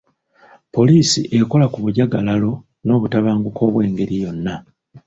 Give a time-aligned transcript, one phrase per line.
[0.73, 2.51] Poliisi ekola ku bujagalalo
[2.85, 4.55] n'obutabanguko obw'engeri yonna.